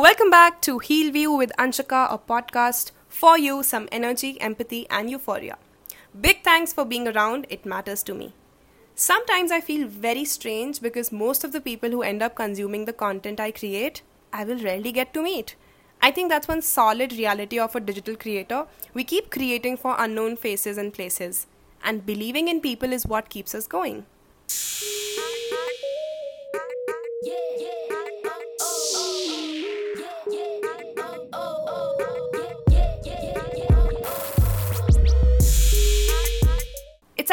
[0.00, 5.10] welcome back to Heal View with Anshika, a podcast for you, some energy, empathy, and
[5.10, 5.58] euphoria.
[6.18, 8.32] Big thanks for being around, it matters to me.
[8.94, 12.94] Sometimes I feel very strange because most of the people who end up consuming the
[12.94, 14.00] content I create,
[14.32, 15.54] I will rarely get to meet.
[16.00, 18.66] I think that's one solid reality of a digital creator.
[18.94, 21.46] We keep creating for unknown faces and places,
[21.84, 24.06] and believing in people is what keeps us going.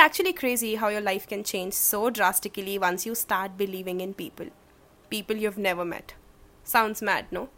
[0.07, 4.45] Actually crazy how your life can change so drastically once you start believing in people.
[5.09, 6.13] People you've never met.
[6.63, 7.49] Sounds mad, no?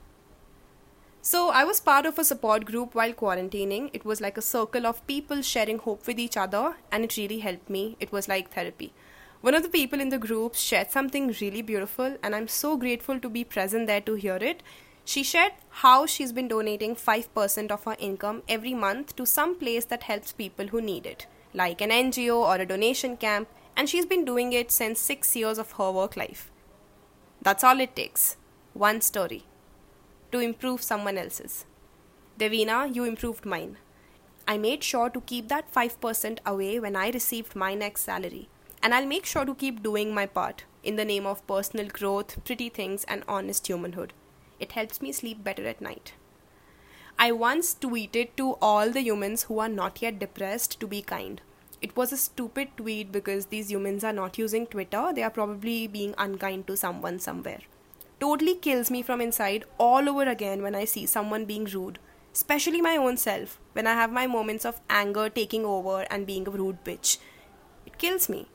[1.21, 3.91] So, I was part of a support group while quarantining.
[3.93, 7.38] It was like a circle of people sharing hope with each other, and it really
[7.38, 7.95] helped me.
[7.99, 8.93] It was like therapy.
[9.41, 13.20] One of the people in the group shared something really beautiful, and I'm so grateful
[13.20, 14.63] to be present there to hear it.
[15.05, 19.85] She shared how she's been donating 5% of her income every month to some place
[19.85, 24.05] that helps people who need it like an NGO or a donation camp, and she's
[24.05, 26.52] been doing it since six years of her work life.
[27.42, 28.36] That's all it takes
[28.74, 29.44] one story
[30.32, 31.66] to improve someone else's.
[32.38, 33.77] Devina, you improved mine.
[34.48, 38.50] I made sure to keep that 5% away when I received my next salary,
[38.82, 42.44] and I'll make sure to keep doing my part in the name of personal growth,
[42.46, 44.14] pretty things, and honest humanhood.
[44.60, 46.14] It helps me sleep better at night.
[47.21, 51.41] I once tweeted to all the humans who are not yet depressed to be kind.
[51.81, 55.85] It was a stupid tweet because these humans are not using Twitter, they are probably
[55.85, 57.59] being unkind to someone somewhere.
[58.21, 61.99] Totally kills me from inside all over again when I see someone being rude,
[62.34, 66.47] especially my own self, when I have my moments of anger taking over and being
[66.47, 67.17] a rude bitch.
[67.85, 68.47] It kills me.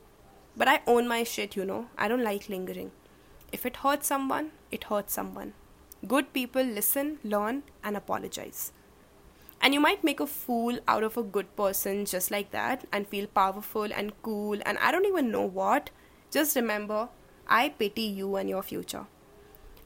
[0.57, 1.89] But I own my shit, you know.
[1.99, 2.93] I don't like lingering.
[3.51, 5.53] If it hurts someone, it hurts someone.
[6.07, 8.73] Good people listen, learn, and apologize.
[9.61, 13.07] And you might make a fool out of a good person just like that and
[13.07, 15.89] feel powerful and cool and I don't even know what.
[16.29, 17.07] Just remember,
[17.47, 19.05] I pity you and your future.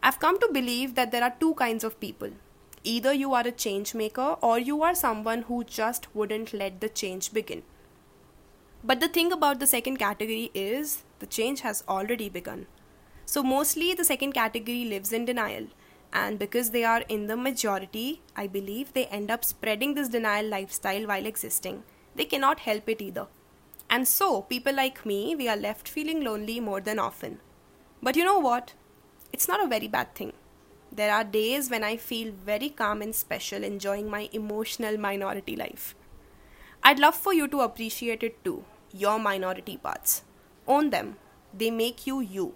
[0.01, 2.31] I've come to believe that there are two kinds of people.
[2.83, 6.89] Either you are a change maker or you are someone who just wouldn't let the
[6.89, 7.61] change begin.
[8.83, 12.65] But the thing about the second category is the change has already begun.
[13.25, 15.67] So, mostly the second category lives in denial
[16.11, 20.47] and because they are in the majority, I believe they end up spreading this denial
[20.47, 21.83] lifestyle while existing.
[22.15, 23.27] They cannot help it either.
[23.89, 27.39] And so, people like me, we are left feeling lonely more than often.
[28.01, 28.73] But you know what?
[29.31, 30.33] It's not a very bad thing.
[30.91, 35.95] There are days when I feel very calm and special enjoying my emotional minority life.
[36.83, 40.23] I'd love for you to appreciate it too, your minority parts.
[40.67, 41.17] Own them,
[41.53, 42.55] they make you you.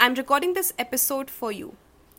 [0.00, 1.76] I'm recording this episode for you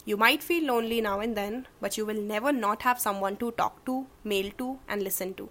[0.08, 3.52] you might feel lonely now and then, but you will never not have someone to
[3.52, 5.50] talk to, mail to, and listen to.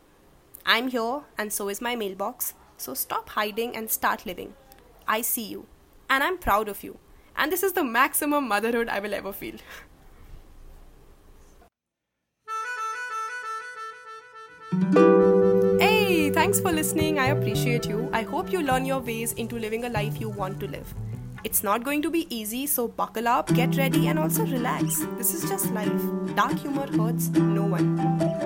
[0.65, 4.55] I'm here, and so is my mailbox, so stop hiding and start living.
[5.07, 5.67] I see you,
[6.09, 6.99] and I'm proud of you,
[7.37, 9.57] and this is the maximum motherhood I will ever feel.
[15.79, 17.19] hey, thanks for listening.
[17.19, 18.09] I appreciate you.
[18.11, 20.95] I hope you learn your ways into living a life you want to live.
[21.45, 25.01] It's not going to be easy, so buckle up, get ready, and also relax.
[25.19, 26.03] This is just life.
[26.35, 28.46] Dark humor hurts no one.